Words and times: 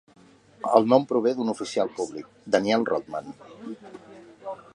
El 0.79 0.87
nom 0.93 1.03
prové 1.11 1.33
d'un 1.39 1.53
oficial 1.53 1.93
públic, 1.99 2.33
Daniel 2.57 2.89
Rodman. 2.93 3.33